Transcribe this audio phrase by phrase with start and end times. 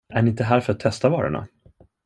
[0.13, 1.47] Är ni inte här för att testa varorna?